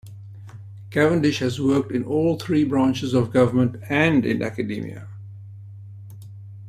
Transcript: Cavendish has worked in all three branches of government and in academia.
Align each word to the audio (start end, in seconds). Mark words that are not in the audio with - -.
Cavendish 0.89 1.37
has 1.41 1.61
worked 1.61 1.91
in 1.91 2.03
all 2.03 2.35
three 2.35 2.63
branches 2.63 3.13
of 3.13 3.31
government 3.31 3.75
and 3.87 4.25
in 4.25 4.41
academia. 4.41 5.07